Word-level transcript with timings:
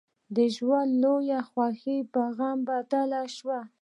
د 0.35 0.37
ژوند 0.55 0.91
لويه 1.03 1.39
خوښي 1.49 1.95
يې 2.01 2.09
په 2.13 2.21
غم 2.37 2.57
بدله 2.69 3.21
شوه. 3.35 3.59